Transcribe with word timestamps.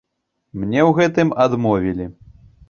Мне 0.61 0.79
ў 0.87 0.91
гэтым 0.99 1.33
адмовілі. 1.45 2.09